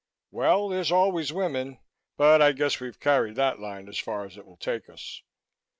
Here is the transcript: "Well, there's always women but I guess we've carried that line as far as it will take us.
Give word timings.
"Well, 0.31 0.67
there's 0.67 0.91
always 0.91 1.31
women 1.31 1.77
but 2.17 2.41
I 2.41 2.53
guess 2.53 2.79
we've 2.79 2.99
carried 2.99 3.35
that 3.35 3.59
line 3.59 3.87
as 3.87 3.99
far 3.99 4.25
as 4.25 4.35
it 4.35 4.47
will 4.47 4.57
take 4.57 4.89
us. 4.89 5.21